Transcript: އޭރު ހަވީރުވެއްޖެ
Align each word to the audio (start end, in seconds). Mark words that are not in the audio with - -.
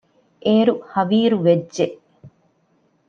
އޭރު 0.45 0.73
ހަވީރުވެއްޖެ 0.91 1.85